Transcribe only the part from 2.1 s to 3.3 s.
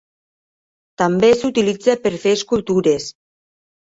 fer escultures.